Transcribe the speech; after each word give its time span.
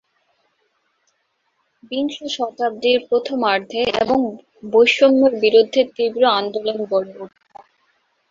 বিংশ 1.83 2.15
শতাব্দীর 2.35 2.99
প্রথমার্ধে 3.09 3.81
এসব 3.91 4.09
বৈষম্যের 4.71 5.33
বিরুদ্ধে 5.43 5.81
তীব্র 5.95 6.21
আন্দোলন 6.39 6.77
গড়ে 6.91 7.13
উঠে। 7.15 7.39